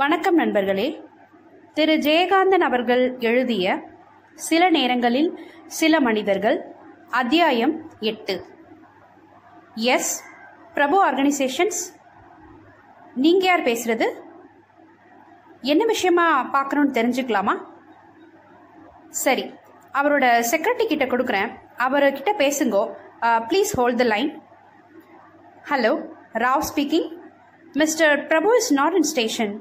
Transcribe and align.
வணக்கம் 0.00 0.34
நண்பர்களே. 0.34 0.84
திரு. 1.74 1.94
ஜெயகாந்தன் 1.94 2.64
அவர்கள் 2.66 3.02
எழுதிய 3.18 3.66
சில 4.34 4.70
நேரங்களில் 4.70 5.30
சில 5.66 6.00
மனிதர்கள் 6.00 6.58
அத்தியாயம் 7.10 7.72
எட்டு. 8.00 8.34
எஸ். 9.74 10.12
பிரபு 10.74 10.96
ஆர்கனைசேஷன்ஸ். 11.06 11.80
நீங்க 13.14 13.44
யார் 13.44 13.62
பேசுறது? 13.62 14.06
என்ன 15.60 15.84
விஷயமா 15.84 16.42
பார்க்கணும்னு 16.42 16.96
தெரிஞ்சுக்கலாமா? 17.00 17.54
சரி 19.10 19.54
அவரோட 19.92 20.44
செக்ரட்டரி 20.52 20.86
கிட்ட 20.86 21.06
கொடுக்குறேன். 21.06 21.50
அவர்கிட்ட 21.86 22.34
பேசுங்கோ. 22.44 22.84
Please 23.48 23.72
hold 23.76 23.96
the 23.96 24.04
line 24.04 24.30
hello 25.70 25.92
Rao 26.44 26.68
speaking 26.70 27.10
mister 27.72 28.26
Prabhu 28.26 28.56
is 28.56 28.72
not 28.72 28.98
in 29.00 29.10
station 29.14 29.56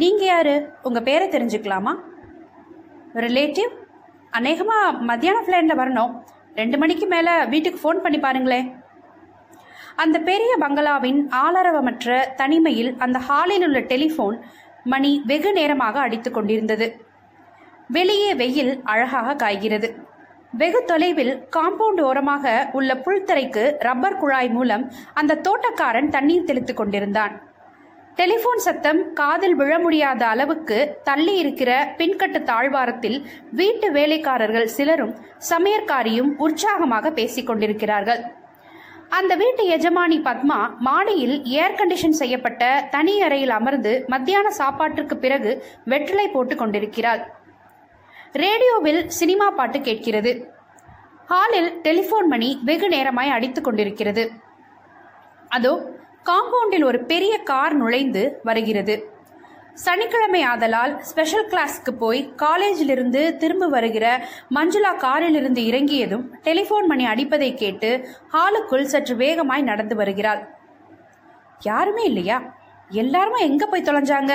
நீங்கள் 0.00 0.26
யார்? 0.26 0.54
உங்கள் 0.82 1.02
பேரை 1.02 1.26
தெரிஞ்சுக்கலாமா? 1.28 1.92
ரிலேட்டிவ் 3.24 3.72
அநேகமாக 4.30 4.98
மத்தியான 5.08 5.42
ஃப்ளைட்டில் 5.44 5.80
வரணும். 5.80 6.12
ரெண்டு 6.54 6.78
மணிக்கு 6.78 7.06
மேலே 7.06 7.44
வீட்டுக்கு 7.44 7.78
ஃபோன் 7.82 8.02
பண்ணி 8.04 8.18
பாருங்களேன் 8.18 8.82
அந்த 9.96 10.18
பெரிய 10.18 10.56
பங்களாவின் 10.56 11.20
ஆளரவமற்ற 11.44 12.34
தனிமையில் 12.34 12.90
அந்த 12.98 13.18
ஹாலில் 13.18 13.66
உள்ள 13.66 13.80
டெலிஃபோன் 13.92 14.36
மணி 14.84 15.22
வெகு 15.26 15.52
நேரமாக 15.52 16.00
அடித்துக் 16.00 16.34
கொண்டிருந்தது. 16.34 16.88
வெளியே 17.88 18.34
வெயில் 18.34 18.80
அழகாக 18.84 19.36
காய்கிறது. 19.36 19.88
வெகு 20.52 20.84
தொலைவில் 20.84 21.34
காம்பவுண்ட் 21.56 22.02
ஓரமாக 22.08 22.68
உள்ள 22.72 22.94
புல்தரைக்கு 22.94 23.64
ரப்பர் 23.78 24.18
குழாய் 24.18 24.50
மூலம் 24.50 24.92
அந்த 25.14 25.40
தோட்டக்காரன் 25.48 26.08
தண்ணீர் 26.08 26.48
தெளித்துக் 26.50 26.76
கொண்டிருந்தான். 26.76 27.34
டெலிபோன் 28.14 28.58
சத்தம் 28.58 29.12
காதில் 29.12 29.54
விழ 29.54 29.78
முடியாத 29.78 30.26
அளவுக்கு 30.26 30.98
தள்ளி 31.04 31.36
இருக்கிற 31.36 31.94
பின்கட்டு 31.98 32.42
தாழ்வாரத்தில் 32.42 33.28
வீட்டு 33.50 33.92
வேலைக்காரர்கள் 33.92 34.66
சிலரும் 34.66 35.16
சமையற்காரியும் 35.50 36.30
உற்சாகமாக 36.36 37.10
பேசிக் 37.10 37.46
கொண்டிருக்கிறார்கள். 37.46 38.22
அந்த 39.08 39.34
வீட்டு 39.34 39.64
எஜமானி 39.64 40.18
பத்மா 40.18 40.76
மாடியில் 40.78 41.44
ஏர் 41.44 41.74
கண்டிஷன் 41.74 42.20
செய்யப்பட்ட 42.20 42.88
தனி 42.90 43.20
அறையில் 43.20 43.50
அமர்ந்து 43.50 44.04
மத்தியான 44.06 44.50
சாப்பாட்டிற்கு 44.50 45.16
பிறகு 45.16 45.64
வெற்றிலை 45.84 46.28
போட்டுக் 46.28 46.58
கொண்டிருக்கிறாள். 46.58 47.32
ரேடியோவில் 48.32 49.08
சினிமா 49.08 49.50
பாட்டு 49.50 49.80
கேட்கிறது. 49.80 50.48
ஹாலில் 51.26 51.80
டெலிபோன் 51.80 52.26
மணி 52.26 52.58
வெகு 52.64 52.88
நேரமாய் 52.88 53.30
அடித்துக் 53.30 53.64
கொண்டிருக்கிறது. 53.64 54.30
அதோ 55.48 55.93
காம்பவுண்டில் 56.28 56.84
ஒரு 56.84 56.98
பெரிய 57.04 57.38
கார் 57.38 57.74
நுழைந்து 57.74 58.40
வருகிறது. 58.42 58.94
சனிக்கிழமை 59.74 60.42
ஆதலால் 60.42 60.98
ஸ்பெஷல் 61.00 61.48
கிளாஸ்க்கு 61.48 61.92
போய் 61.98 62.32
காலேஜிலிருந்து 62.36 63.36
திரும்ப 63.36 63.66
வருகிற 63.66 64.26
மஞ்சுளா 64.54 64.96
காரிலிருந்து 64.96 65.64
இறங்கியதும் 65.66 66.24
டெலிபோன் 66.42 66.86
மணி 66.86 67.06
அடிப்பதை 67.06 67.54
கேட்டு 67.54 68.08
ஹாலுக்குள் 68.32 68.82
சற்று 68.82 69.16
வேகமாய் 69.16 69.62
நடந்து 69.62 69.96
வருகிறாள். 69.96 70.42
யாருமே 71.60 72.04
இல்லையா? 72.04 72.38
எல்லாருமே 72.88 73.40
எங்க 73.40 73.66
போய் 73.66 73.82
தொலைஞ்சாங்க? 73.82 74.32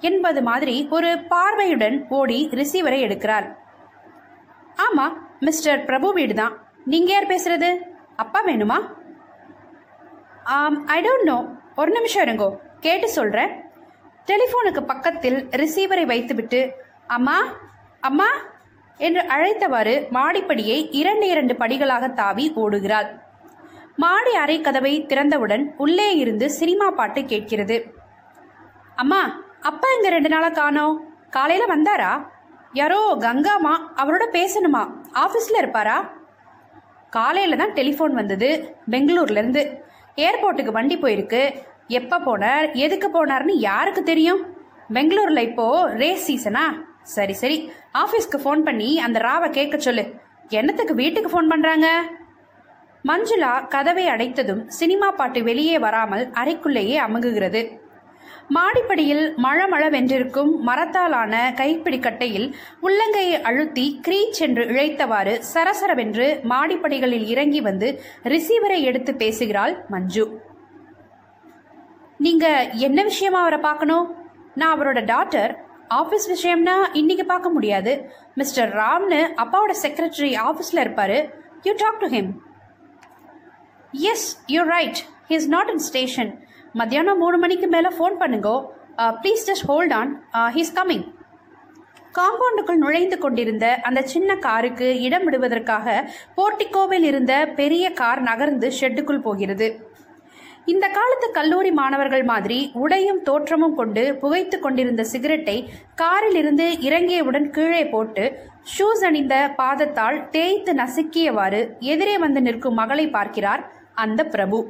என்பது 0.00 0.42
மாதிரி 0.42 0.88
ஒரு 0.90 1.18
பார்வையுடன் 1.28 2.06
ஓடி 2.08 2.48
ரிசீவரை 2.52 3.00
எடுக்கிறாள். 3.06 3.46
ஆமா 4.86 5.06
மிஸ்டர் 5.40 5.84
பிரபு 5.84 6.12
வீடு 6.12 6.34
தான் 6.34 6.54
நீங்க 6.84 7.12
யார் 7.12 7.26
பேசுறது? 7.26 7.78
அப்பா 8.16 8.42
வேணுமா? 8.46 8.78
ஐ 10.44 11.04
டோன்ட் 11.04 11.22
நோ 11.22 11.44
ஒரு 11.76 11.90
நிமிஷம் 11.90 12.24
இருங்கோ. 12.26 12.56
கேட்டு 12.80 13.08
சொல்கிறேன் 13.08 13.64
டெலிஃபோனுக்கு 14.26 14.80
பக்கத்தில் 14.80 15.48
ரிசீவரை 15.48 16.06
வைத்துவிட்டு 16.06 16.70
அம்மா 17.06 17.44
அம்மா 18.00 18.26
என்று 18.96 19.20
அழைத்தவாறு 19.20 20.06
மாடிப்படியை 20.10 20.88
இரண்டு 20.90 21.28
இரண்டு 21.28 21.54
படிகளாக 21.54 22.12
தாவி 22.12 22.52
ஓடுகிறாள். 22.56 23.08
மாடி 23.96 24.34
அறை 24.34 24.60
கதவை 24.60 25.06
திறந்தவுடன் 25.06 25.74
உள்ளே 25.76 26.16
இருந்து 26.16 26.50
சினிமா 26.50 26.90
பாட்டு 26.90 27.24
கேட்கிறது. 27.24 27.94
அம்மா 28.94 29.46
அப்பா 29.60 29.88
இங்க 29.96 30.08
ரெண்டு 30.08 30.28
நாளா 30.28 30.48
காணோம்? 30.48 31.00
காலையில 31.30 31.76
வந்தாரா? 31.76 32.26
யாரோ 32.72 33.16
கங்காமா 33.20 33.74
அவரோட 33.96 34.24
பேசணுமா? 34.32 34.94
ஆபீஸ்ல 35.12 35.56
இருப்பாரா? 35.56 36.10
காலையில 37.10 37.56
தான் 37.56 37.72
டெலிஃபோன் 37.72 38.12
வந்தது 38.12 38.76
பெங்களூர்ல 38.90 39.30
இருந்து. 39.30 39.83
ஏர்போர்ட்டுக்கு 40.16 40.72
வண்டி 40.72 40.96
போயிருக்கு. 40.96 41.54
எப்ப 41.88 42.18
போனார்? 42.26 42.72
எதுக்கு 42.72 43.08
போனார்னு 43.14 43.54
யாருக்கு 43.68 44.02
தெரியும்? 44.02 44.42
பெங்களூர்ல 44.94 45.38
இப்போ 45.38 45.66
ரேஸ் 45.92 46.26
சீசனா 46.30 46.64
சரி 47.02 47.32
சரி. 47.32 47.70
ஆபீஸ்க்கு 47.98 48.38
ஃபோன் 48.44 48.60
பண்ணி 48.62 48.98
அந்த 48.98 49.18
ராவை 49.20 49.50
கேட்க 49.50 49.78
சொல்லு. 49.78 50.04
என்னத்துக்கு 50.48 50.94
வீட்டுக்கு 50.94 51.30
ஃபோன் 51.30 51.48
பண்றாங்க? 51.48 51.88
மஞ்சுளா 53.08 53.68
கதவை 53.68 54.06
அடைத்ததும் 54.08 54.62
சினிமா 54.66 55.10
பாட்டு 55.10 55.42
வெளியே 55.42 55.78
வராமல் 55.78 56.30
அறைக்குள்ளேயே 56.30 56.96
அமுகுகிறது 57.06 57.60
மாடிப்படியில் 58.48 59.34
மழமளவென்றிருக்கும் 59.42 60.56
மரத்தாலான 60.56 61.52
கைப்பிடி 61.56 61.98
கட்டையில் 61.98 62.56
உள்ளங்கையை 62.82 63.42
அழுத்தி 63.42 64.00
கிரீச் 64.08 64.38
என்று 64.38 64.64
இழைத்தவாறு 64.64 65.42
சரசரவென்று 65.54 66.40
மாடிப்படிகளில் 66.48 67.26
இறங்கி 67.26 67.60
வந்து 67.60 68.02
ரிசீவரை 68.22 68.80
எடுத்து 68.80 69.14
பேசுகிறாள் 69.14 69.84
மஞ்சு. 69.88 70.40
நீங்க 72.18 72.68
என்ன 72.70 73.02
விஷயமா 73.02 73.40
அவரை 73.40 73.58
பார்க்கணும்? 73.58 74.14
நான் 74.54 74.80
அவரோட 74.80 75.00
டாட்டர். 75.12 75.54
ஆபீஸ் 75.88 76.46
விஷயம்னா 76.46 76.88
இன்னைக்கு 76.92 77.24
பார்க்க 77.24 77.50
முடியாது. 77.50 78.10
மிஸ்டர் 78.34 78.76
ராம்னு 78.76 79.32
அப்பாவோட 79.36 79.74
செக்ரட்டரி 79.82 80.36
ஆபீஸ்ல 80.50 80.84
இருப்பாரு. 80.86 81.30
You 81.62 81.72
talk 81.76 81.98
to 81.98 82.06
him 82.06 82.30
yes 83.92 84.44
you 84.46 84.62
right 84.62 84.96
he 85.28 85.32
is 85.32 85.48
not 85.48 85.68
in 85.68 85.78
station 85.78 86.43
மத்தியானம் 86.78 87.20
மூணு 87.22 87.36
மணிக்கு 87.42 87.66
மேலே 87.74 87.90
ஃபோன் 87.96 88.16
பண்ணுங்கோ. 88.22 88.56
Please 89.22 89.44
just 89.48 89.66
hold 89.70 89.94
on 89.98 90.10
he's 90.56 90.72
coming 90.78 91.04
காம்பவுண்டுக்குள் 92.18 92.80
நுழைந்து 92.82 93.16
கொண்டிருந்த 93.24 93.66
அந்த 93.88 94.00
சின்ன 94.12 94.30
காருக்கு 94.46 94.88
இடம் 95.06 95.24
விடுவதற்காக 95.26 95.94
போர்ட்டிகோவில் 96.36 97.06
இருந்த 97.10 97.32
பெரிய 97.60 97.84
கார் 98.00 98.22
நகர்ந்து 98.28 98.68
ஷெட்டுக்குள் 98.78 99.24
போகிறது. 99.26 99.68
இந்த 100.72 100.86
காலத்து 100.98 101.26
கல்லூரி 101.38 101.70
மாணவர்கள் 101.78 102.24
மாதிரி 102.32 102.58
உடையும் 102.82 103.22
தோற்றமும் 103.28 103.74
கொண்டு 103.80 104.04
புகைத்து 104.22 104.58
கொண்டிருந்த 104.60 105.02
சிகரெட்டை 105.12 105.56
காரில் 106.02 106.38
இருந்து 106.42 106.66
இறங்கியவுடன் 106.88 107.48
கீழே 107.56 107.82
போட்டு 107.94 108.24
ஷூஸ் 108.74 109.04
அணிந்த 109.08 109.36
பாதத்தால் 109.60 110.18
தேய்த்து 110.36 110.74
நசுக்கியவாறு 110.80 111.60
எதிரே 111.92 112.16
வந்து 112.24 112.42
நிற்கும் 112.46 112.78
மகளை 112.80 113.06
பார்க்கிறார் 113.16 113.64
அந்த 114.04 114.20
பிரபு. 114.34 114.60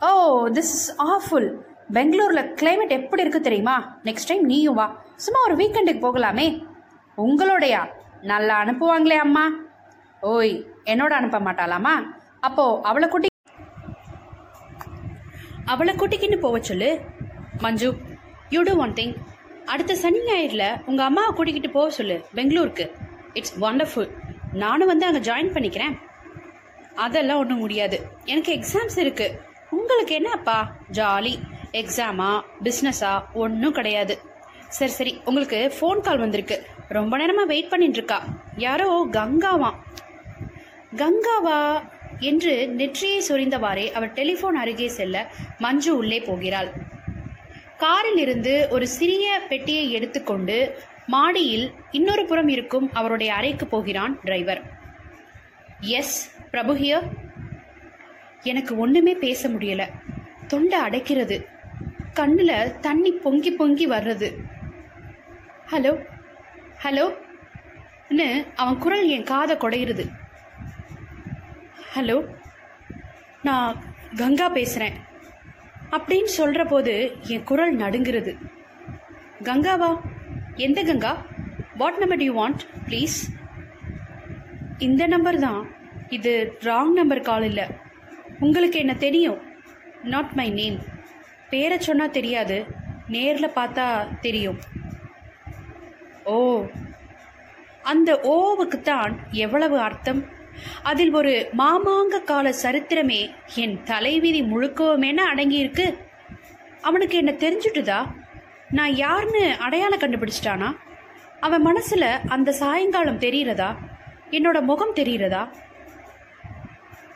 ஓ 0.00 0.10
திஸ் 0.48 0.72
இஸ் 0.76 0.88
ஆஃபுல் 0.98 1.48
பெங்களூர்ல 1.92 2.40
கிளைமேட் 2.60 2.94
எப்படி 2.98 3.22
இருக்கு 3.22 3.40
தெரியுமா? 3.40 3.98
நெக்ஸ்ட் 4.04 4.30
டைம் 4.30 4.44
நீயும் 4.44 4.74
வா. 4.74 4.86
சும்மா 5.16 5.40
ஒரு 5.46 5.56
வீக்கெண்டுக்கு 5.56 6.02
போகலாமே. 6.06 6.46
உங்களோடையா? 7.16 7.82
நல்லா 8.22 8.64
அனுப்புவாங்களே 8.64 9.18
அம்மா. 9.26 9.44
ஓய் 10.20 10.54
என்னோட 10.84 11.12
அனுப்ப 11.20 11.40
மாட்டாளாமா? 11.40 11.94
அப்போ 12.40 12.80
அவளை 12.82 13.08
குட்டி 13.08 13.28
அவளை 15.64 15.94
கூட்டிக்கின்னு 15.94 16.36
போக 16.36 16.58
சொல்லு. 16.60 17.00
Manju 17.58 17.94
you 18.50 18.62
do 18.62 18.74
one 18.76 18.92
thing 18.92 19.14
அடுத்த 19.66 19.94
சனி 19.94 20.18
ஞாயிறில் 20.18 20.84
உங்கள் 20.86 21.06
அம்மாவை 21.06 21.34
கூட்டிக்கிட்டு 21.34 21.70
போக 21.70 21.90
சொல்லு 21.90 22.16
பெங்களூருக்கு. 22.34 22.86
இட்ஸ் 23.32 23.60
வண்டர்ஃபுல் 23.60 24.10
நானும் 24.52 24.86
வந்து 24.86 25.06
அங்கே 25.06 25.30
ஜாயின் 25.30 25.54
பண்ணிக்கிறேன். 25.54 25.94
அதெல்லாம் 26.94 27.38
ஒன்றும் 27.38 27.58
முடியாது. 27.58 27.96
எனக்கு 28.24 28.52
எக்ஸாம்ஸ் 28.58 28.98
இருக்குது 29.04 29.52
உங்களுக்கு 29.84 30.14
என்னப்பா? 30.14 30.58
ஜாலி 30.92 31.32
எக்ஸாமா 31.72 32.42
பிஸ்னஸா 32.64 33.12
ஒன்றும் 33.32 33.72
கிடையாது. 33.72 34.18
சரி 34.68 34.90
சரி. 34.90 35.20
உங்களுக்கு 35.24 35.72
ஃபோன் 35.80 36.00
கால் 36.00 36.18
வந்திருக்கு. 36.18 36.66
ரொம்ப 36.88 37.16
நேரமாக 37.16 37.46
வெயிட் 37.46 37.72
பண்ணிட்டுருக்கா 37.72 38.18
யாரோ 38.56 39.06
கங்காவா? 39.10 39.70
கங்காவா? 40.96 41.82
என்று 42.20 42.68
நெற்றியை 42.68 43.22
சொரிந்தவாறே 43.28 43.92
அவர் 43.92 44.12
டெலிஃபோன் 44.12 44.58
அருகே 44.62 44.88
செல்ல 44.88 45.26
மஞ்சு 45.58 45.96
உள்ளே 45.96 46.20
போகிறாள். 46.20 46.68
காரில் 47.78 48.18
இருந்து 48.18 48.66
ஒரு 48.70 48.88
சிறிய 48.88 49.42
பெட்டியை 49.48 49.92
எடுத்துக்கொண்டு 49.92 50.78
மாடியில் 51.06 51.72
இன்னொரு 51.90 52.26
புறம் 52.26 52.48
இருக்கும் 52.48 52.92
அவருடைய 52.92 53.34
அறைக்கு 53.34 53.66
போகிறான் 53.66 54.18
டிரைவர் 54.24 54.62
எஸ் 55.80 56.36
பிரபு 56.50 56.74
ஹியர் 56.74 57.06
எனக்கு 58.44 58.76
ஒண்ணுமே 58.76 59.14
பேச 59.14 59.48
முடியல. 59.48 59.88
தொண்டை 60.46 60.80
அடைக்கிறது. 60.80 61.44
கண்ணுல 62.14 62.80
தண்ணி 62.80 63.12
பொங்கி 63.12 63.50
பொங்கி 63.50 63.88
வர்றது. 63.88 64.34
ஹலோ? 65.70 66.04
ஹலோ? 66.82 67.22
அவன் 68.56 68.78
குரல் 68.78 69.08
என் 69.08 69.24
காதை 69.24 69.56
குடையிறது. 69.56 70.08
ஹலோ? 71.94 72.34
நான் 73.42 73.82
கங்கா 74.16 74.48
பேசுகிறேன் 74.48 74.92
அப்படின்னு 75.90 76.24
சொல்கிற 76.24 76.64
போது 76.64 77.16
என் 77.22 77.44
குரல் 77.44 77.76
நடுங்கிறது. 77.76 78.36
கங்காவா? 79.42 80.00
எந்த 80.54 80.82
Ganga? 80.82 81.26
What 81.76 81.96
number 81.96 82.18
do 82.18 82.22
you 82.22 82.48
want 82.48 82.60
please 82.88 83.18
இந்த 84.78 85.06
நம்பர் 85.06 85.38
தான். 85.38 85.68
இது 86.08 86.56
ராங் 86.60 86.92
நம்பர் 86.92 87.20
கால் 87.20 87.42
இல்லை. 87.42 87.82
உங்களுக்கு 88.44 88.78
என்ன 88.78 88.94
தெரியும்? 88.94 89.38
நாட் 90.04 90.32
மை 90.32 90.50
நேம் 90.50 90.78
பேரை 91.50 91.78
சொன்னால் 91.78 92.10
தெரியாது. 92.10 92.66
நேரில் 93.08 93.54
பார்த்தா 93.56 93.86
தெரியும். 94.20 94.58
ஓ. 96.24 96.64
அந்த 97.82 98.20
ஓவுக்கு 98.22 98.80
தான் 98.80 99.18
எவ்வளவு 99.30 99.78
அர்த்தம்? 99.78 100.24
அதில் 100.82 101.12
ஒரு 101.12 101.48
மாமாங்க 101.58 102.24
கால 102.24 102.54
சரித்திரமே 102.62 103.34
என் 103.54 103.82
தலைவிதி 103.82 104.42
முழுக்கவுமேன 104.42 105.22
அடங்கியிருக்கு? 105.34 105.94
அவனுக்கு 106.82 107.16
என்ன 107.16 107.32
தெரிஞ்சுட்டுதா? 107.32 108.06
நான் 108.68 108.94
யாருன்னு 108.94 109.56
அடையாளம் 109.58 109.98
கண்டுபிடிச்சிட்டானா? 109.98 110.76
அவன் 111.40 111.62
மனசில் 111.62 112.10
அந்த 112.28 112.52
சாயங்காலம் 112.52 113.18
தெரிகிறதா? 113.18 113.76
என்னோட 114.30 114.62
முகம் 114.62 114.94
தெரிகிறதா? 114.94 115.48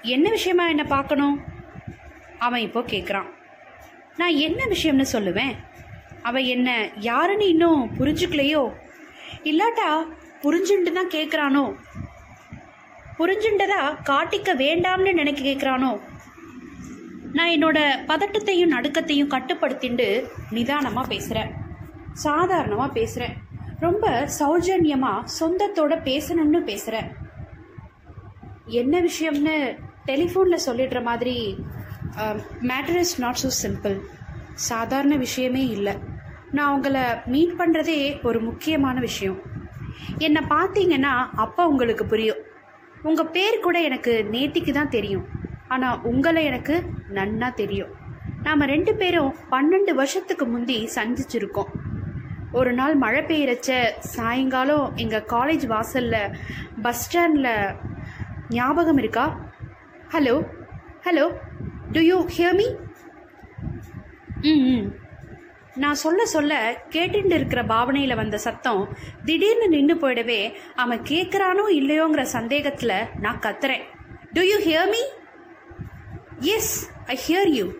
என்ன 0.03 0.31
விஷயமா 0.31 0.69
என்னை 0.69 0.85
பார்க்கணும்? 0.85 1.45
அவன் 2.39 2.61
இப்போ 2.61 2.81
கேட்குறான் 2.81 3.29
நான் 4.17 4.37
என்ன 4.37 4.67
விஷயம்னு 4.67 5.07
சொல்லுவேன்? 5.13 5.55
அவன் 6.23 6.45
என்ன 6.45 6.91
யாருன்னு 6.95 7.49
இன்னும் 7.49 7.91
புரிஞ்சுக்கலையோ? 7.99 8.73
இல்லாட்டா 9.45 9.89
புரிஞ்சுண்டு 10.43 10.93
தான் 10.93 11.15
கேட்குறானோ 11.15 11.77
புரிஞ்சுண்டதா 13.19 13.97
காட்டிக்க 14.03 14.55
வேண்டாம்னு 14.55 15.13
நினைக்க 15.13 15.43
கேட்குறானோ 15.43 16.01
நான் 17.33 17.49
என்னோட 17.49 17.79
பதட்டத்தையும் 18.07 18.75
நடுக்கத்தையும் 18.77 19.29
கட்டுப்படுத்திண்டு 19.29 20.29
நிதானமாக 20.51 21.09
பேசுகிறேன் 21.09 21.51
சாதாரணமாக 22.13 22.93
பேசுகிறேன் 22.93 23.37
ரொம்ப 23.81 24.29
சௌஜன்யமாக 24.39 25.25
சொந்தத்தோட 25.41 26.03
பேசணும்னு 26.03 26.61
பேசுகிறேன் 26.61 27.11
என்ன 28.67 29.01
விஷயம்னு 29.01 29.79
டெலிஃபோனில் 30.11 30.65
சொல்லிடுற 30.67 31.01
மாதிரி 31.11 31.37
matter 32.71 33.01
is 33.05 33.17
not 33.25 33.41
so 33.43 33.51
simple 33.63 33.97
சாதாரண 34.69 35.15
விஷயமே 35.27 35.65
இல்லை. 35.77 35.95
நான் 36.57 36.75
உங்களை 36.77 37.03
மீட் 37.33 37.55
பண்ணுறதே 37.61 37.99
ஒரு 38.29 38.39
முக்கியமான 38.49 38.97
விஷயம். 39.09 39.39
என்னை 40.27 40.43
பார்த்தீங்கன்னா 40.55 41.15
அப்போ 41.45 41.63
உங்களுக்கு 41.73 42.05
புரியும். 42.13 42.41
உங்கள் 43.09 43.33
பேர் 43.35 43.65
கூட 43.67 43.77
எனக்கு 43.89 44.13
நேத்திக்கு 44.35 44.73
தான் 44.79 44.95
தெரியும். 44.97 45.27
ஆனால் 45.75 46.01
உங்களை 46.11 46.43
எனக்கு 46.51 46.77
நன்னா 47.19 47.49
தெரியும். 47.63 47.93
நாம் 48.47 48.71
ரெண்டு 48.73 48.93
பேரும் 49.01 49.33
பன்னெண்டு 49.53 49.93
வருஷத்துக்கு 50.01 50.45
முந்தி 50.55 50.79
சந்திச்சிருக்கோம். 50.97 51.71
ஒரு 52.59 52.71
நாள் 52.79 52.95
மழை 53.05 53.23
பெய்யறச்ச 53.31 53.71
சாயங்காலம் 54.15 54.87
எங்கள் 55.05 55.29
காலேஜ் 55.35 55.67
வாசலில் 55.75 56.35
பஸ் 56.85 57.03
ஸ்டாண்டில் 57.07 57.53
ஞாபகம் 58.59 59.01
இருக்கா? 59.03 59.27
Hello 60.13 60.35
hello 61.05 61.25
do 61.93 62.01
you 62.01 62.17
hear 62.27 62.55
me 62.55 62.67
ம் 64.43 64.65
ம் 64.69 64.87
நான் 65.75 65.95
சொல்ல 65.95 66.27
சொல்ல 66.27 66.83
கேட்டுட்டு 66.91 67.35
இருக்கிற 67.35 67.65
பாவனையில் 67.65 68.15
வந்த 68.15 68.39
சத்தம் 68.39 68.97
திடீர்னு 69.25 69.69
நின்று 69.69 69.95
போயிடவே 69.95 70.53
அவன் 70.75 71.03
கேட்குறானோ 71.03 71.65
இல்லையோங்கிற 71.71 72.23
சந்தேகத்தில் 72.23 73.07
நான் 73.21 73.39
கத்துறேன். 73.39 73.85
Do 74.33 74.41
you 74.41 74.57
hear 74.59 74.91
me 74.91 75.03
yes 76.55 76.91
I 77.07 77.19
hear 77.29 77.47
you 77.47 77.73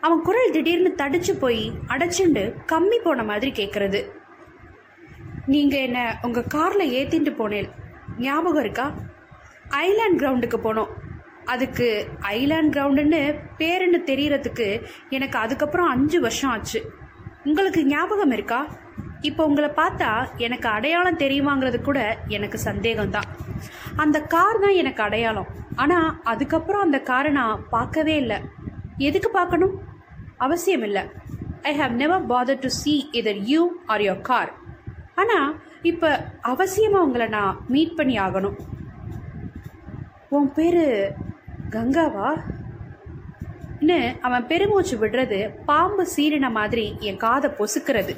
அவன் 0.00 0.22
குரல் 0.22 0.50
திடீர்னு 0.50 0.94
தடிச்சு 0.96 1.32
போய் 1.38 1.72
அடைச்சுண்டு 1.88 2.54
கம்மி 2.72 2.98
போன 3.02 3.22
மாதிரி 3.22 3.50
கேட்குறது 3.50 4.08
நீங்கள் 5.46 5.80
என்ன 5.80 6.18
உங்கள் 6.22 6.46
காரில் 6.48 6.92
ஏற்றிட்டு 6.92 7.32
போனேன். 7.32 7.68
ஞாபகம் 8.18 8.62
இருக்கா? 8.62 8.92
ஐலாண்ட் 9.70 10.18
கிரவுண்டுக்கு 10.18 10.58
போனோம். 10.64 10.88
அதுக்கு 11.52 11.86
ஐலாண்ட் 12.36 12.72
கிரவுண்டுன்னு 12.76 13.20
பேருன்னு 13.60 13.98
தெரியறதுக்கு 14.10 14.68
எனக்கு 15.16 15.36
அதுக்கப்புறம் 15.44 15.92
அஞ்சு 15.94 16.18
வருஷம் 16.24 16.52
ஆச்சு. 16.54 16.80
உங்களுக்கு 17.48 17.82
ஞாபகம் 17.86 18.34
இருக்கா? 18.36 18.60
இப்போ 19.28 19.42
உங்களை 19.48 19.68
பார்த்தா 19.78 20.10
எனக்கு 20.46 20.68
அடையாளம் 20.68 21.20
தெரியுமாங்கிறது 21.22 21.78
கூட 21.82 22.00
எனக்கு 22.36 22.58
சந்தேகம்தான். 22.64 23.28
அந்த 24.02 24.16
கார் 24.34 24.62
தான் 24.64 24.78
எனக்கு 24.82 25.02
அடையாளம். 25.02 25.48
ஆனால் 25.82 26.08
அதுக்கப்புறம் 26.32 26.84
அந்த 26.86 26.98
காரை 27.10 27.30
நான் 27.40 27.62
பார்க்கவே 27.74 28.14
இல்லை. 28.22 28.38
எதுக்கு 29.08 29.30
பார்க்கணும்? 29.30 29.74
அவசியம் 30.46 30.84
இல்லை. 30.88 31.04
I 31.70 31.72
have 31.80 31.94
never 32.02 32.26
bother 32.32 32.62
to 32.64 32.70
see 32.80 32.94
either 33.20 33.40
you 33.52 33.62
or 33.92 34.04
your 34.08 34.26
car 34.30 34.52
ஆனால் 35.22 35.50
இப்போ 35.90 36.08
அவசியமாக 36.52 37.06
உங்களை 37.06 37.26
நான் 37.36 37.58
மீட் 37.74 37.96
பண்ணி 37.98 38.16
ஆகணும். 38.26 38.56
உன் 40.36 40.50
பேர் 40.58 40.82
கங்காவா? 41.76 42.40
ன்னு 43.80 44.20
அவன் 44.20 44.46
பெருமூச்சு 44.46 45.06
விடுறது 45.06 45.64
பாம்பு 45.64 46.06
சீரின 46.16 46.50
மாதிரி 46.50 46.96
என் 47.00 47.16
காதை 47.16 47.50
பொசுக்கிறது. 47.50 48.16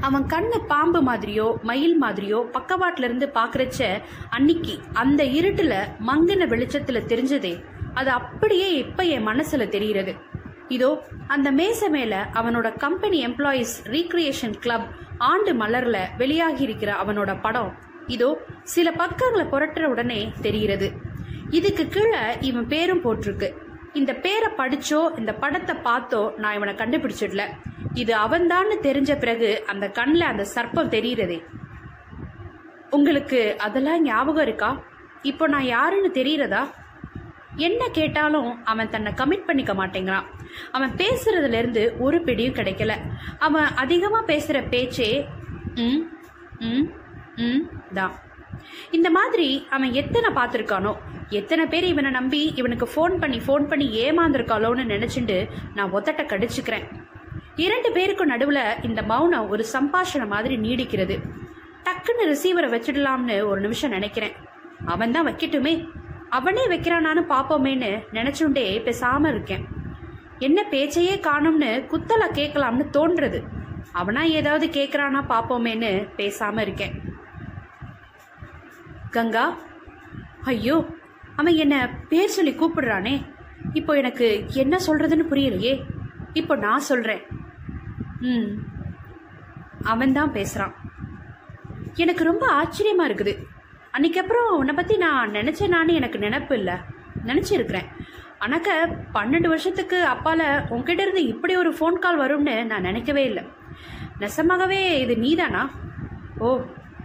அவன் 0.00 0.24
கண்ணு 0.24 0.58
பாம்பு 0.68 1.02
மாதிரியோ 1.02 1.62
மயில் 1.62 2.02
மாதிரியோ 2.02 2.50
பக்கவாட்டிலிருந்து 2.52 3.32
இருந்து 3.50 4.02
அன்னைக்கு 4.30 4.78
அந்த 4.92 5.24
இருட்டுல 5.24 5.74
மங்கின 6.06 6.46
வெளிச்சத்துல 6.46 7.00
தெரிஞ்சதே. 7.06 7.64
அது 7.94 8.10
அப்படியே 8.10 8.74
இப்ப 8.74 9.02
என் 9.02 9.26
மனசுல 9.26 9.68
தெரிகிறது. 9.68 10.14
இதோ 10.68 11.06
அந்த 11.26 11.50
மேசை 11.50 11.88
மேல 11.88 12.28
அவனோட 12.32 12.78
கம்பெனி 12.78 13.26
எம்ப்ளாயீஸ் 13.26 13.76
ரீக்ரியேஷன் 13.84 14.58
கிளப் 14.60 14.86
ஆண்டு 15.18 15.52
மலர்ல 15.52 15.98
வெளியாகி 16.16 16.62
இருக்கிற 16.62 17.04
அவனோட 17.04 17.40
படம். 17.40 17.78
இதோ 18.06 18.38
சில 18.62 18.92
பக்கங்களை 18.92 19.46
புரட்டுற 19.46 19.84
உடனே 19.84 20.32
தெரிகிறது. 20.40 21.07
இதுக்கு 21.56 21.88
கீழே 21.88 22.22
இவன் 22.40 22.66
பேரும் 22.66 23.04
போட்டிருக்கு. 23.04 23.48
இந்த 23.92 24.12
பேரை 24.14 24.48
படிச்சோ 24.58 25.18
இந்த 25.18 25.32
படத்தை 25.34 25.74
பார்த்தோ 25.86 26.36
நான் 26.36 26.56
இவனை 26.56 26.74
கண்டுபிடிச்சிடல. 26.74 27.44
இது 27.92 28.12
அவன்தான்னு 28.14 28.76
தெரிஞ்ச 28.88 29.12
பிறகு 29.18 29.64
அந்த 29.66 29.88
கண்ணில் 29.88 30.30
அந்த 30.32 30.44
சர்ப்பம் 30.54 30.92
தெரியிறதே 30.96 31.38
உங்களுக்கு 32.90 33.54
அதெல்லாம் 33.58 34.02
ஞாபகம் 34.02 34.42
இருக்கா? 34.42 34.70
இப்போ 35.22 35.46
நான் 35.48 35.64
யாருன்னு 35.64 36.10
தெரியிறதா? 36.20 36.62
என்ன 37.56 37.82
கேட்டாலும் 37.88 38.64
அவன் 38.64 38.90
தன்னை 38.90 39.12
கமிட் 39.12 39.46
பண்ணிக்க 39.46 39.72
மாட்டேங்கிறான். 39.74 40.26
அவன் 40.72 40.92
பேசுறதுலேருந்து 40.96 41.98
ஒரு 41.98 42.20
பிடியும் 42.22 42.54
கிடைக்கல. 42.54 42.94
அவன் 43.38 43.68
அதிகமாக 43.74 44.24
பேசுகிற 44.24 44.62
பேச்சே 44.62 45.26
ம் 45.74 46.02
ம் 46.58 46.86
ம் 47.36 47.64
தான். 47.94 48.14
இந்த 48.90 49.10
மாதிரி 49.18 49.48
அவன் 49.76 49.92
எத்தனை 49.92 50.30
பார்த்துருக்கானோ 50.38 50.92
எத்தனை 51.38 51.64
பேர் 51.66 51.86
இவனை 51.92 52.10
நம்பி 52.10 52.40
இவனுக்கு 52.60 52.86
ஃபோன் 52.92 53.14
பண்ணி 53.22 53.38
ஃபோன் 53.46 53.64
பண்ணி 53.70 53.86
ஏமாந்துருக்காளோன்னு 54.04 54.84
நினைச்சுட்டு 54.94 55.36
நான் 55.76 55.92
ஒத்தட்ட 55.96 56.22
கடிச்சுக்கிறேன். 56.32 56.86
இரண்டு 57.64 57.88
பேருக்கும் 57.96 58.32
நடுவில் 58.32 58.62
இந்த 58.88 59.02
மௌனம் 59.02 59.48
ஒரு 59.52 59.64
சம்பாஷணை 59.74 60.26
மாதிரி 60.34 60.56
நீடிக்கிறது. 60.66 61.16
டக்குன்னு 61.86 62.28
ரிசீவரை 62.32 62.68
வச்சிடலாம்னு 62.74 63.36
ஒரு 63.50 63.60
நிமிஷம் 63.60 63.94
நினைக்கிறேன். 63.96 64.36
அவன் 64.84 65.14
தான் 65.16 65.26
வைக்கட்டுமே. 65.28 65.74
அவனே 66.36 66.64
வைக்கிறானான்னு 66.72 67.22
பார்ப்போமேன்னு 67.34 67.90
நினச்சுண்டே 68.16 68.64
பேசாமல் 68.86 69.30
இருக்கேன். 69.34 69.64
என்ன 70.46 70.58
பேச்சையே 70.72 71.14
காணும்னு 71.28 71.70
குத்தலை 71.92 72.26
கேட்கலாம்னு 72.38 72.86
தோன்றது. 72.96 73.38
அவனா 73.92 74.22
ஏதாவது 74.38 74.66
கேட்குறானா 74.78 75.20
பார்ப்போமேன்னு 75.32 75.92
பேசாமல் 76.16 76.64
இருக்கேன். 76.66 76.94
கங்கா 79.10 79.44
ஐயோ 80.44 80.76
அவன் 81.36 81.54
என்ன 81.54 81.74
பேர் 82.08 82.34
சொல்லி 82.36 82.52
கூப்பிடுறானே. 82.52 83.14
இப்போ 83.72 83.92
எனக்கு 83.96 84.26
என்ன 84.62 84.78
சொல்றதுன்னு 84.86 85.24
புரியலையே. 85.30 85.74
இப்போ 86.32 86.54
நான் 86.56 86.88
சொல்றேன். 86.90 87.22
ம் 88.20 88.50
அவன்தான் 89.82 90.32
பேசுகிறான் 90.32 90.74
பேசுறான். 90.74 90.74
எனக்கு 91.94 92.24
ரொம்ப 92.24 92.44
ஆச்சரியமா 92.60 93.04
இருக்குது. 93.08 93.34
அன்னைக்கப்புறம் 93.96 94.48
உன்னை 94.56 94.74
பத்தி 94.74 94.96
நான் 94.96 95.30
நினைச்சேனான்னு 95.30 95.92
எனக்கு 96.00 96.18
நினப்பு 96.18 96.52
இல்லை. 96.52 96.76
நினைச்சிருக்கிறேன். 97.26 97.88
ஆனாக்க 98.40 98.70
பன்னெண்டு 99.14 99.48
வருஷத்துக்கு 99.48 99.98
அப்பால 100.14 100.40
உன்கிட்ட 100.74 101.00
இருந்து 101.00 101.22
இப்படி 101.26 101.56
ஒரு 101.56 101.70
ஃபோன் 101.78 101.98
கால் 101.98 102.20
வரும்னு 102.20 102.66
நான் 102.66 102.88
நினைக்கவே 102.90 103.24
இல்லை. 103.24 103.44
நெசமாகவே 104.20 104.80
இது 105.04 105.16
நீதானா? 105.16 105.70
ஓ 106.38 106.48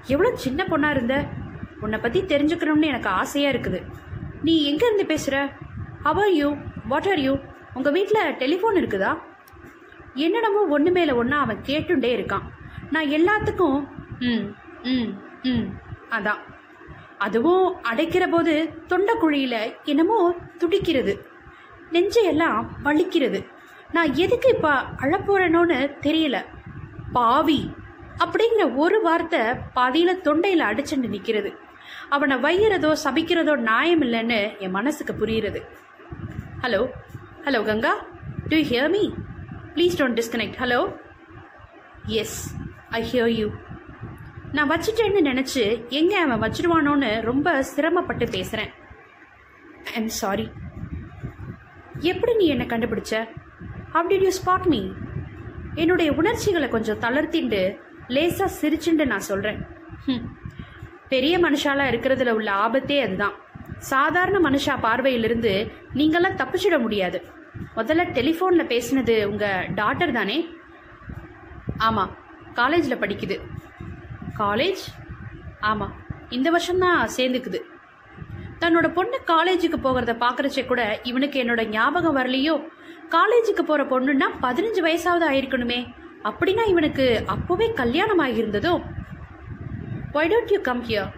எவ்வளோ 0.08 0.36
சின்ன 0.36 0.64
பொண்ணா 0.64 0.90
இருந்த? 0.90 1.16
உன்னை 1.84 2.00
பத்தி 2.00 2.20
தெரிஞ்சுக்கணும்னு 2.22 2.86
எனக்கு 2.86 3.10
ஆசையா 3.10 3.50
இருக்குது. 3.50 3.80
நீ 4.42 4.54
எங்க 4.64 4.84
இருந்து 4.86 5.06
பேசுற? 5.14 5.36
யூ 6.32 6.48
வாட் 6.88 7.08
ஆர் 7.08 7.20
யூ 7.20 7.34
உங்க 7.74 7.90
வீட்டில் 7.92 8.36
டெலிஃபோன் 8.42 8.80
இருக்குதா? 8.82 9.12
என்னடமோ 10.16 10.62
ஒன்று 10.68 10.92
மேலே 10.92 11.12
ஒன்றா 11.12 11.38
அவன் 11.40 11.62
கேட்டுண்டே 11.66 12.10
இருக்கான். 12.18 12.46
நான் 12.92 13.08
எல்லாத்துக்கும் 13.10 13.78
ம் 14.20 14.46
ம் 14.84 15.12
ம் 15.44 15.68
அதான். 16.10 16.42
அதுவும் 17.18 17.68
அடைக்கிற 17.84 18.24
போது 18.30 18.54
தொண்டைக்குழியில் 18.88 19.60
என்னமோ 19.84 20.18
துடிக்கிறது. 20.58 21.14
நெஞ்சையெல்லாம் 21.92 22.60
வலிக்கிறது. 22.84 23.40
நான் 23.90 24.12
எதுக்கு 24.16 24.48
இப்போ 24.50 24.72
அழப்போறேனோன்னு 25.04 25.80
தெரியல. 26.02 26.38
பாவி! 27.14 27.60
அப்படிங்கிற 28.24 28.64
ஒரு 28.76 28.98
வார்த்தை 29.02 29.42
பாதியில் 29.74 30.22
தொண்டையில் 30.22 30.68
அடிச்சுட்டு 30.70 31.08
நிற்கிறது 31.08 31.50
அவனை 32.14 32.36
வையிறதோ 32.38 32.92
சபிக்கிறதோ 33.04 33.54
நியாயம் 33.68 34.02
இல்லைன்னு 34.02 34.40
என் 34.60 34.76
மனசுக்கு 34.78 35.14
புரியுறது. 35.14 35.60
Hello 36.62 36.82
hello 37.46 37.60
Ganga? 37.64 37.94
Do 38.50 38.56
you 38.58 38.66
hear 38.72 38.90
me 38.90 39.04
please 39.76 39.98
don't 40.00 40.18
disconnect 40.20 40.58
hello 40.60 40.80
yes 42.22 42.38
I 42.90 43.02
hear 43.04 43.32
you 43.40 43.48
நான் 44.52 44.70
வச்சுட்டேன்னு 44.70 45.22
நினச்சி 45.30 45.64
எங்கே 45.90 46.18
அவன் 46.18 46.44
வச்சிருவானோன்னு 46.44 47.22
ரொம்ப 47.22 47.64
சிரமப்பட்டு 47.72 48.28
பேசுகிறேன் 48.28 48.72
ஐ 49.86 49.96
எம் 49.96 50.14
சாரி 50.20 50.48
எப்படி 52.02 52.34
நீ 52.36 52.46
என்னை 52.48 52.66
கண்டுபிடிச்ச? 52.66 53.14
அப்படி 53.92 54.16
யூ 54.26 54.32
ஸ்பாட் 54.40 54.70
மீ 54.74 54.82
என்னுடைய 55.76 56.10
உணர்ச்சிகளை 56.14 56.70
கொஞ்சம் 56.70 57.02
தளர்த்திண்டு 57.02 57.62
லேசாக 58.08 58.52
சிரிச்சுண்டு 58.62 59.06
நான் 59.06 59.30
சொல்கிறேன் 59.32 59.60
ம் 60.06 60.14
hmm. 60.14 60.43
பெரிய 61.14 61.40
மனுஷாலாம் 61.40 61.92
இருக்கிறதுல 61.94 62.30
உள்ள 62.30 62.50
ஆபத்தே 62.52 62.98
அதுதான். 63.02 63.38
சாதாரண 63.92 64.38
மனுஷா 64.50 64.74
பார்வையிலிருந்து 64.82 65.54
நீங்களாம் 65.94 66.40
தப்பிச்சிட 66.42 66.80
முடியாது. 66.80 67.20
முதல்ல 67.76 68.04
டெலிஃபோனில் 68.18 68.70
பேசினது 68.74 69.26
உங்கள் 69.26 69.68
டாட்டர் 69.76 70.12
தானே? 70.12 70.38
ஆமாம் 71.78 72.12
காலேஜில் 72.54 72.98
படிக்குது. 72.98 73.36
காலேஜ் 74.38 74.82
ஆமாம் 75.60 75.94
இந்த 76.30 76.50
வருஷம்தான் 76.50 77.10
சேர்ந்துக்குது. 77.18 77.60
தன்னோட 78.60 78.88
பொண்ணு 78.94 79.20
காலேஜுக்கு 79.28 79.78
போகிறத 79.84 80.12
பார்க்குறச்சே 80.24 80.66
கூட 80.66 81.00
இவனுக்கு 81.04 81.44
என்னோட 81.44 81.68
ஞாபகம் 81.68 82.18
வரலையோ? 82.18 82.56
காலேஜுக்கு 83.10 83.62
போகிற 83.62 83.84
பொண்ணுன்னா 83.84 84.30
பதினஞ்சு 84.42 84.82
வயசாவது 84.88 85.28
ஆயிருக்கணுமே. 85.32 85.80
அப்படின்னா 86.24 86.68
இவனுக்கு 86.68 87.06
அப்போவே 87.28 87.74
கல்யாணம் 87.74 88.20
ஆகியிருந்ததோ? 88.20 88.74
Why 90.18 90.28
don't 90.32 90.52
you 90.54 90.58
come 90.68 90.82
here 90.88 91.12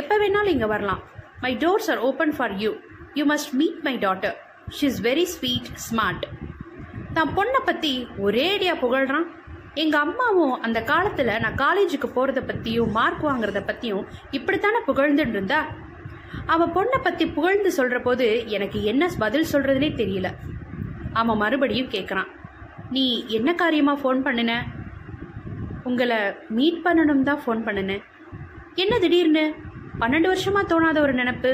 எப்போ 0.00 0.14
வேணாலும் 0.20 0.52
இங்கே 0.52 0.68
வரலாம். 0.72 1.00
My 1.42 1.50
doors 1.62 1.88
are 1.92 2.00
open 2.08 2.32
for 2.36 2.52
you 2.62 2.70
you 3.18 3.24
must 3.32 3.50
meet 3.60 3.80
my 3.86 3.92
daughter 4.04 4.36
she 4.76 4.84
is 4.90 5.00
very 5.08 5.24
sweet 5.34 5.68
smart 5.86 6.24
தான் 7.16 7.30
பொண்ணை 7.36 7.60
பற்றி 7.68 7.92
ஒரேடியாக 8.26 8.80
புகழ்கிறான் 8.84 9.26
எங்கள் 9.82 10.02
அம்மாவும் 10.06 10.54
அந்த 10.66 10.78
காலத்தில் 10.92 11.32
நான் 11.44 11.60
காலேஜுக்கு 11.64 12.08
போகிறத 12.16 12.42
பற்றியும் 12.50 12.92
மார்க் 12.98 13.26
வாங்குறத 13.28 13.62
பற்றியும் 13.70 14.04
இப்படித்தானே 14.38 14.80
புகழ்ந்துட்டு 14.88 15.36
இருந்தா? 15.38 15.60
அவன் 16.54 16.74
பொண்ணை 16.76 17.00
பற்றி 17.06 17.26
புகழ்ந்து 17.36 17.70
சொல்கிற 17.78 18.00
போது 18.08 18.26
எனக்கு 18.56 18.80
என்ன 18.92 19.10
பதில் 19.24 19.50
சொல்கிறதுனே 19.52 19.90
தெரியல. 20.02 20.28
அவன் 21.20 21.40
மறுபடியும் 21.42 21.92
கேட்குறான் 21.96 22.30
நீ 22.96 23.04
என்ன 23.38 23.50
காரியமாக 23.62 24.00
ஃபோன் 24.02 24.22
பண்ணின? 24.28 24.52
உங்களை 25.90 26.18
மீட் 26.56 26.80
பண்ணணும் 26.86 27.26
தான் 27.28 27.42
ஃபோன் 27.44 27.62
பண்ணினேன் 27.68 28.02
என்ன 28.82 28.94
திடீர்னு? 29.02 29.42
பன்னெண்டு 30.00 30.28
வருஷமாக 30.30 30.64
தோணாத 30.70 30.98
ஒரு 31.04 31.12
நினப்பு. 31.20 31.50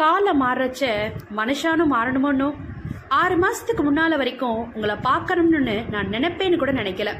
காலை 0.00 0.32
மாறுறச்ச 0.42 0.84
மனுஷானும் 1.38 1.92
மாறணுமோன்னு 1.94 2.48
ஆறு 3.20 3.34
மாதத்துக்கு 3.42 3.82
முன்னால் 3.86 4.16
வரைக்கும் 4.20 4.60
உங்களை 4.74 4.94
பார்க்கணும்னு 5.08 5.74
நான் 5.94 6.12
நினைப்பேன்னு 6.14 6.60
கூட 6.62 6.72
நினைக்கல. 6.78 7.10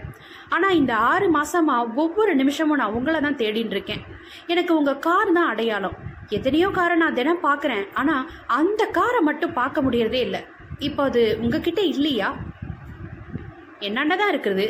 ஆனால் 0.54 0.78
இந்த 0.80 0.92
ஆறு 1.10 1.26
மாசமா 1.36 1.76
ஒவ்வொரு 2.02 2.32
நிமிஷமும் 2.40 2.80
நான் 2.82 2.96
உங்களை 2.98 3.20
தான் 3.26 3.40
தேடின்னு 3.42 3.74
இருக்கேன். 3.76 4.02
எனக்கு 4.52 4.72
உங்கள் 4.78 5.02
கார் 5.06 5.36
தான் 5.38 5.50
அடையாளம். 5.52 5.98
எத்தனையோ 6.36 6.70
காரை 6.78 6.96
நான் 7.02 7.18
தினம் 7.20 7.44
பார்க்குறேன். 7.48 7.84
ஆனால் 8.00 8.26
அந்த 8.58 8.82
காரை 8.98 9.20
மட்டும் 9.28 9.56
பார்க்க 9.60 9.86
முடியறதே 9.86 10.22
இல்லை. 10.26 10.40
இப்போ 10.88 11.02
அது 11.10 11.22
உங்ககிட்ட 11.42 11.82
இல்லையா? 11.94 12.30
என்னாண்ட 13.88 14.16
தான் 14.16 14.32
இருக்குது. 14.34 14.66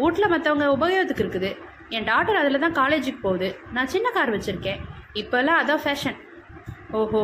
வீட்டில் 0.00 0.32
மற்றவங்க 0.34 0.66
உபயோகத்துக்கு 0.76 1.24
இருக்குது. 1.24 1.52
என் 1.96 2.06
டாட்டர் 2.10 2.38
அதில் 2.40 2.62
தான் 2.64 2.78
காலேஜுக்கு 2.80 3.20
போகுது. 3.26 3.48
நான் 3.76 3.90
சின்ன 3.94 4.06
கார் 4.16 4.34
வச்சுருக்கேன். 4.34 4.80
இப்போல்லாம் 5.20 5.60
அதான் 5.62 5.82
ஃபேஷன் 5.84 6.18
ஓஹோ 6.98 7.22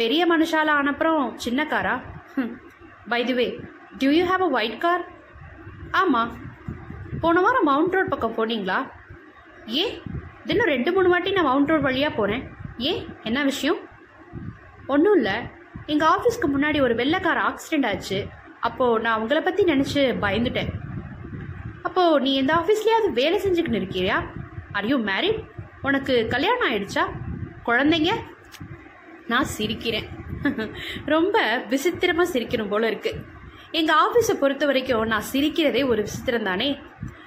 பெரிய 0.00 0.22
மனுஷால 0.32 0.68
ஆனப்புறம் 0.80 1.22
சின்ன 1.44 1.60
காரா 1.72 1.94
by 3.12 3.20
the 3.28 3.34
way 3.38 3.46
do 4.00 4.10
you 4.18 4.24
have 4.30 4.42
a 4.46 4.50
white 4.58 4.78
car 4.84 5.02
ஆமாம் 6.00 6.30
போன 7.22 7.40
வாரம் 7.44 7.68
மவுண்ட் 7.70 7.94
ரோட் 7.96 8.12
பக்கம் 8.12 8.36
போனீங்களா? 8.38 8.78
ஏ 9.78 9.84
தினம் 10.48 10.70
ரெண்டு 10.74 10.90
மூணு 10.96 11.08
வாட்டி 11.12 11.30
நான் 11.36 11.48
மவுண்ட் 11.48 11.70
ரோட் 11.72 11.86
வழியாக 11.88 12.12
போகிறேன் 12.18 12.44
ஏன் 12.90 13.00
என்ன 13.28 13.38
விஷயம்? 13.48 13.80
ஒன்றும் 14.94 15.16
இல்லை. 15.18 15.36
எங்கள் 15.92 16.10
ஆஃபீஸ்க்கு 16.14 16.48
முன்னாடி 16.54 16.78
ஒரு 16.86 16.94
வெள்ளைக்கார 17.00 17.40
ஆக்சிடெண்ட் 17.50 17.88
ஆச்சு. 17.90 18.18
அப்போது 18.68 19.02
நான் 19.06 19.20
உங்களை 19.22 19.42
பற்றி 19.48 19.62
நினச்சி 19.72 20.00
பயந்துட்டேன். 20.24 20.70
அப்போது 21.90 22.20
நீ 22.20 22.34
எந்த 22.34 22.52
ஆஃபீஸ்லேயாவது 22.54 23.12
வேலை 23.12 23.38
செஞ்சுக்கின்னு 23.38 23.78
இருக்கியா? 23.80 24.16
ஆர் 24.72 24.86
யூ 24.86 24.98
மேரிட் 24.98 25.38
உனக்கு 25.82 26.26
கல்யாணம் 26.28 26.70
ஆயிடுச்சா? 26.70 27.04
குழந்தைங்க? 27.66 28.10
நான் 29.26 29.46
சிரிக்கிறேன். 29.58 30.06
ரொம்ப 31.04 31.62
விசித்திரமாக 31.68 32.38
சிரிக்கணும் 32.38 32.68
போல 32.68 32.90
இருக்குது 32.90 33.24
எங்கள் 33.70 33.96
ஆஃபீஸை 33.96 34.34
பொறுத்த 34.34 34.66
வரைக்கும் 34.66 35.06
நான் 35.06 35.26
சிரிக்கிறதே 35.32 35.86
ஒரு 35.86 36.04
விசித்திரம் 36.04 36.42
தானே? 36.42 36.78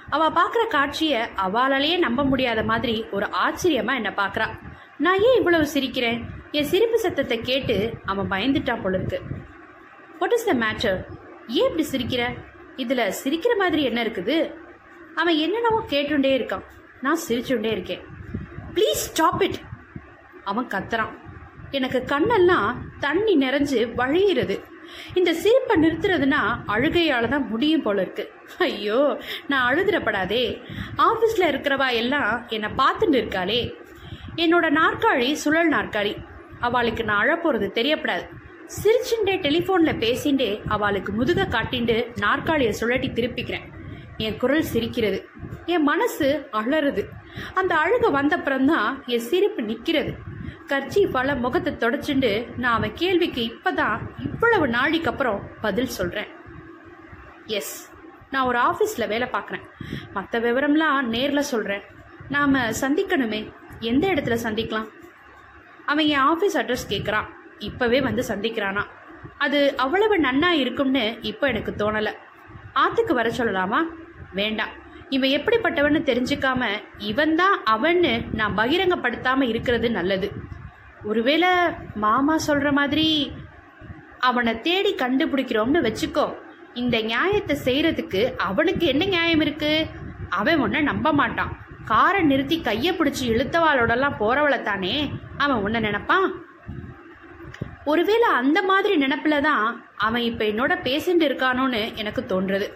அவள் 0.08 0.32
பார்க்குற 0.32 0.66
காட்சியை 0.66 1.20
அவளாலேயே 1.20 1.98
நம்ப 1.98 2.24
முடியாத 2.24 2.62
மாதிரி 2.62 3.04
ஒரு 3.10 3.28
ஆச்சரியமாக 3.30 4.00
என்னை 4.02 4.12
பார்க்குறா. 4.16 4.48
நான் 4.98 5.20
ஏன் 5.20 5.36
இவ்வளவு 5.36 5.66
சிரிக்கிறேன்? 5.74 6.24
என் 6.50 6.64
சிரிப்பு 6.64 6.98
சத்தத்தை 6.98 7.40
கேட்டு 7.40 7.92
அவன் 8.04 8.30
பயந்துட்டான் 8.30 8.82
போல 8.82 8.96
இருக்கு. 8.96 9.20
வாட் 10.18 10.32
இஸ் 10.32 10.44
த 10.44 10.54
மேட்டர் 10.54 10.98
ஏன் 11.48 11.70
இப்படி 11.70 11.86
சிரிக்கிற? 11.92 12.52
இதில் 12.76 13.12
சிரிக்கிற 13.24 13.52
மாதிரி 13.58 13.82
என்ன 13.82 14.02
இருக்குது? 14.02 14.54
அவன் 15.14 15.34
என்னென்னவோ 15.34 15.84
கேட்டுண்டே 15.88 16.32
இருக்கான். 16.38 16.64
நான் 17.00 17.24
சிரிச்சுண்டே 17.28 17.70
இருக்கேன். 17.70 18.02
ப்ளீஸ் 18.74 19.04
ஸ்டாப் 19.08 19.42
இட் 19.42 19.58
அவன் 20.44 20.66
கத்துறான். 20.66 21.12
எனக்கு 21.70 22.04
கண்ணெல்லாம் 22.06 22.74
தண்ணி 23.00 23.38
நிறைஞ்சு 23.38 23.78
வழியிறது. 24.00 24.56
இந்த 25.14 25.34
சிரிப்பை 25.34 25.76
நிறுத்துறதுனா 25.82 26.40
அழுகையால 26.66 27.28
தான் 27.28 27.48
முடியும் 27.48 27.82
போல 27.82 28.02
இருக்கு. 28.02 28.32
ஐயோ 28.58 29.18
நான் 29.48 29.74
அழுதுறப்படாதே. 29.74 30.44
ஆஃபீஸில் 30.96 31.50
இருக்கிறவா 31.52 31.92
எல்லாம் 31.92 32.46
என்னை 32.48 32.70
பார்த்துட்டு 32.78 33.18
இருக்காளே. 33.22 33.60
என்னோட 34.36 34.66
நாற்காலி 34.80 35.32
சுழல் 35.32 35.70
நாற்காலி. 35.70 36.14
அவளுக்கு 36.60 37.04
நான் 37.04 37.26
அழப்போறது 37.26 37.68
தெரியப்படாது. 37.78 38.26
சிரிச்சுண்டே 38.66 39.34
டெலிஃபோனில் 39.46 40.00
பேசிண்டே 40.04 40.60
அவளுக்கு 40.68 41.12
முதுக 41.12 41.42
காட்டிண்டு 41.44 42.18
நாற்காலியை 42.20 42.72
சுழட்டி 42.72 43.08
திருப்பிக்கிறேன். 43.08 43.72
என் 44.16 44.36
குரல் 44.36 44.62
சிரிக்கிறது. 44.62 45.28
என் 45.66 45.82
மனசு 45.82 46.48
அழறது 46.52 47.02
அந்த 47.54 47.74
அழுக 47.74 48.04
வந்தப்புறம்தான் 48.04 49.04
என் 49.06 49.20
சிரிப்பு 49.20 49.62
நிற்கிறது 49.62 50.14
கர்ச்சீஃபால 50.68 51.38
முகத்தை 51.38 51.72
தொடச்சுண்டு 51.72 52.58
நான் 52.58 52.72
அவன் 52.72 52.94
கேள்விக்கு 52.94 53.42
இப்போதான் 53.42 53.98
இவ்வளவு 54.18 54.68
நாளைக்கு 54.68 55.10
அப்புறம் 55.10 55.50
பதில் 55.60 55.86
சொல்கிறேன் 55.86 56.26
எஸ் 57.46 57.92
நான் 58.30 58.46
ஒரு 58.46 58.58
ஆஃபீஸில் 58.58 59.08
வேலை 59.08 59.28
பார்க்குறேன் 59.28 59.64
மற்ற 60.12 60.40
விவரம்லாம் 60.40 61.02
நேரில் 61.02 61.40
சொல்கிறேன் 61.40 61.82
நாம் 62.28 62.54
சந்திக்கணுமே. 62.54 63.52
எந்த 63.80 64.08
இடத்துல 64.08 64.36
சந்திக்கலாம்? 64.42 64.88
அவன் 65.86 66.06
என் 66.06 66.20
ஆஃபீஸ் 66.20 66.58
அட்ரஸ் 66.58 66.90
கேட்குறான் 66.90 67.26
இப்போவே 67.58 68.02
வந்து 68.02 68.24
சந்திக்கிறானா? 68.28 68.82
அது 69.38 69.76
அவ்வளவு 69.76 70.20
நன்னா 70.20 70.48
இருக்கும்னு 70.48 71.18
இப்போ 71.20 71.48
எனக்கு 71.48 71.74
தோணலை. 71.78 72.12
ஆத்துக்கு 72.74 73.12
வர 73.12 73.30
சொல்லலாமா? 73.30 73.84
வேண்டாம். 74.32 74.68
இவன் 75.08 75.30
எப்படிப்பட்டவன்னு 75.30 76.00
தெரிஞ்சுக்காம 76.10 76.66
இவன் 76.98 77.36
தான் 77.36 77.62
அவன்னு 77.70 78.24
நான் 78.32 78.56
பகிரங்கப்படுத்தாம 78.56 79.42
இருக்கிறது 79.42 79.90
நல்லது. 79.90 80.32
ஒருவேளை 81.04 81.48
மாமா 81.94 82.36
சொல்ற 82.46 82.72
மாதிரி 82.72 83.32
அவனை 84.18 84.60
தேடி 84.60 84.94
கண்டுபிடிக்கிறோம்னு 84.94 85.92
வச்சுக்கோ. 85.92 86.34
இந்த 86.74 87.00
நியாயத்தை 87.00 87.56
செய்யறதுக்கு 87.64 88.36
அவனுக்கு 88.36 88.86
என்ன 88.86 89.04
நியாயம் 89.04 89.40
இருக்கு? 89.40 89.86
அவன் 90.28 90.58
உன்னை 90.58 90.80
நம்ப 90.80 91.12
மாட்டான். 91.12 91.56
காரை 91.84 92.22
நிறுத்தி 92.22 92.60
கையை 92.60 92.94
பிடிச்சி 92.94 93.24
இழுத்தவாளோடலாம் 93.24 94.20
போறவளை 94.20 94.62
தானே 94.62 95.12
அவன் 95.38 95.56
உன்னை 95.56 95.80
நினைப்பான்? 95.80 96.43
ஒருவேளை 97.84 98.28
அந்த 98.28 98.62
மாதிரி 98.62 98.96
நினப்பில் 98.96 99.40
தான் 99.40 99.84
அவன் 99.96 100.22
இப்போ 100.22 100.44
என்னோட 100.44 100.72
பேசிட்டு 100.86 101.24
இருக்கானோன்னு 101.28 101.94
எனக்கு 101.94 102.24
தோன்றுறது 102.28 102.68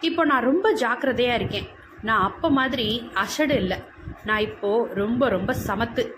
இப்போ 0.00 0.24
நான் 0.24 0.42
ரொம்ப 0.42 0.72
ஜாக்கிரதையாக 0.72 1.36
இருக்கேன். 1.36 1.66
நான் 2.02 2.22
அப்போ 2.22 2.50
மாதிரி 2.50 3.10
அசடு 3.14 3.54
இல்லை. 3.54 3.78
நான் 4.24 4.38
இப்போ 4.38 4.88
ரொம்ப 4.94 5.28
ரொம்ப 5.28 5.56
சமத்து. 5.66 6.10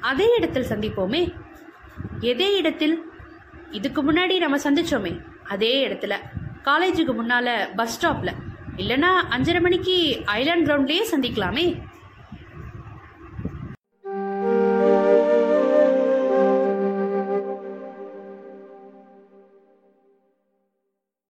அதே 0.00 0.34
இடத்தில் 0.36 0.68
சந்திப்போமே. 0.68 1.34
எதே 2.20 2.56
இடத்தில்? 2.56 3.04
இதுக்கு 3.70 4.12
முன்னாடி 4.12 4.38
நம்ம 4.38 4.56
சந்திச்சோமே. 4.56 5.20
அதே 5.44 5.88
இடத்துல. 5.88 6.14
காலேஜுக்கு 6.64 7.12
முன்னால 7.20 7.76
பஸ் 7.76 7.94
ஸ்டாப்ல 7.96 8.32
இல்லைன்னா 8.76 9.10
அஞ்சரை 9.30 9.60
மணிக்கு 9.60 10.22
ஐலாண்ட் 10.26 10.66
கிரவுண்ட்லேயே 10.66 11.02
சந்திக்கலாமே. 11.10 11.82